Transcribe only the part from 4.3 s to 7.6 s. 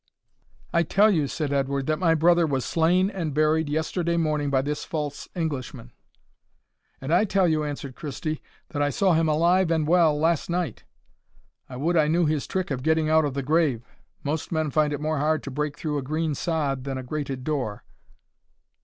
by this false Englishman." "And I tell